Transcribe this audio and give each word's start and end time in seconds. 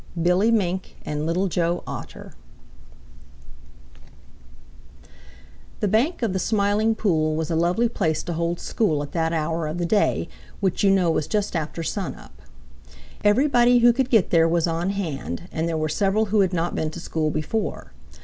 CHAPTER 0.15 0.31
XXV 0.31 0.81
Two 0.81 0.95
Famous 1.03 1.53
Swimmers 2.01 2.33
The 5.79 5.87
bank 5.87 6.23
of 6.23 6.33
the 6.33 6.39
Smiling 6.39 6.95
Pool 6.95 7.35
was 7.35 7.51
a 7.51 7.55
lovely 7.55 7.87
place 7.87 8.23
to 8.23 8.33
hold 8.33 8.59
school 8.59 9.03
at 9.03 9.11
that 9.11 9.31
hour 9.31 9.67
of 9.67 9.77
the 9.77 9.85
day, 9.85 10.27
which 10.59 10.83
you 10.83 10.89
know 10.89 11.11
was 11.11 11.27
just 11.27 11.55
after 11.55 11.83
sun 11.83 12.15
up. 12.15 12.41
Everybody 13.23 13.77
who 13.85 13.93
could 13.93 14.09
get 14.09 14.31
there 14.31 14.47
was 14.49 14.65
on 14.65 14.89
hand, 14.89 15.47
and 15.51 15.69
there 15.69 15.77
were 15.77 15.87
several 15.87 16.25
who 16.33 16.39
had 16.39 16.51
not 16.51 16.73
been 16.73 16.89
to 16.89 16.99
school 16.99 17.29
before. 17.29 17.91